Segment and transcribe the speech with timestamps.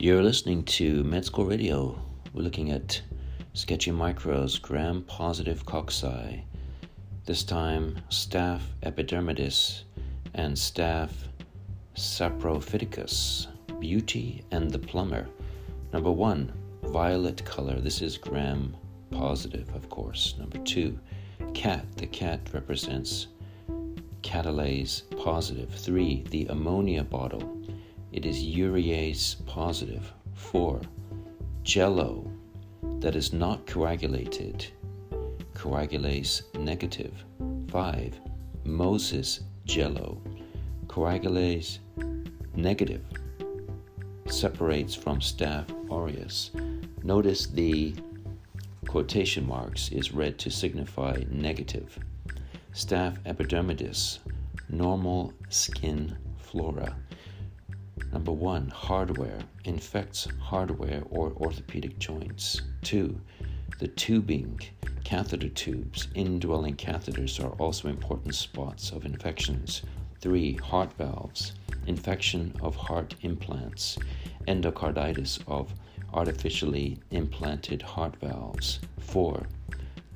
[0.00, 2.00] You're listening to Med School Radio.
[2.32, 3.02] We're looking at
[3.54, 6.42] sketchy micros, gram positive cocci.
[7.24, 9.82] This time, staph epidermidis
[10.34, 11.10] and staph
[11.96, 13.48] saprophyticus,
[13.80, 15.26] beauty and the plumber.
[15.92, 16.52] Number one,
[16.84, 17.80] violet color.
[17.80, 18.76] This is gram
[19.10, 20.36] positive, of course.
[20.38, 20.96] Number two,
[21.54, 21.84] cat.
[21.96, 23.26] The cat represents
[24.22, 25.74] catalase positive.
[25.74, 27.57] Three, the ammonia bottle
[28.12, 30.12] it is urease positive.
[30.34, 30.80] 4.
[31.62, 32.30] Jello
[33.00, 34.66] that is not coagulated,
[35.54, 37.24] coagulase negative.
[37.70, 38.20] 5.
[38.64, 40.20] Moses jello,
[40.86, 41.78] coagulase
[42.54, 43.04] negative,
[44.26, 46.50] separates from staph aureus.
[47.04, 47.94] Notice the
[48.88, 51.98] quotation marks is red to signify negative.
[52.72, 54.18] Staph epidermidis,
[54.68, 56.96] normal skin flora.
[58.12, 62.62] Number one, hardware infects hardware or orthopedic joints.
[62.82, 63.20] Two,
[63.78, 64.60] the tubing,
[65.04, 69.82] catheter tubes, indwelling catheters are also important spots of infections.
[70.20, 71.52] Three, heart valves,
[71.86, 73.98] infection of heart implants,
[74.46, 75.72] endocarditis of
[76.12, 78.80] artificially implanted heart valves.
[78.98, 79.46] Four,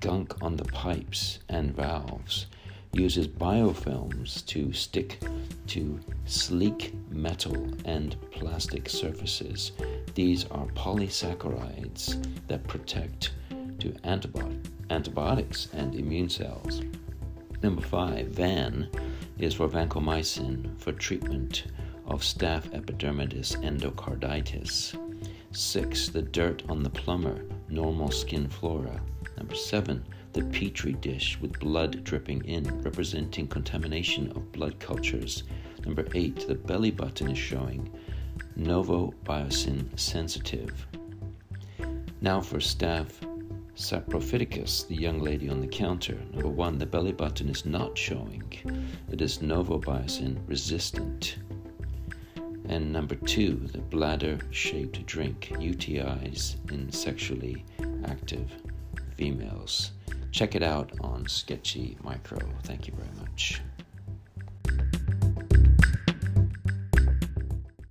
[0.00, 2.46] gunk on the pipes and valves
[2.92, 5.22] uses biofilms to stick
[5.68, 9.72] to sleek metal and plastic surfaces.
[10.14, 13.32] These are polysaccharides that protect
[13.78, 16.82] to antibiotic, antibiotics and immune cells.
[17.62, 18.88] Number five, VAN
[19.38, 21.66] is for vancomycin for treatment
[22.06, 24.98] of staph epidermidis endocarditis.
[25.52, 29.00] Six, the dirt on the plumber, normal skin flora.
[29.36, 35.44] Number seven, the petri dish with blood dripping in, representing contamination of blood cultures.
[35.84, 37.90] Number eight, the belly button is showing
[38.58, 40.86] novobiocin sensitive.
[42.20, 43.12] Now for staph
[43.74, 46.18] saprophyticus, the young lady on the counter.
[46.32, 48.44] Number one, the belly button is not showing.
[49.10, 51.36] It is novobiocin resistant.
[52.68, 57.64] And number two, the bladder shaped drink, UTIs in sexually
[58.04, 58.50] active
[59.16, 59.92] females.
[60.32, 62.38] Check it out on Sketchy Micro.
[62.62, 63.60] Thank you very much.